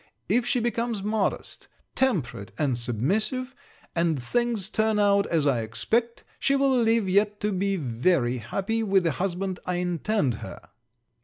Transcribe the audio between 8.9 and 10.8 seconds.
the husband I intend her.'